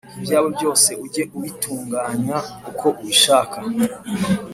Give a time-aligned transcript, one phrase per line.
[0.19, 2.37] Ibyawe byose ujye ubitunganya
[2.69, 3.57] uko ubishaka,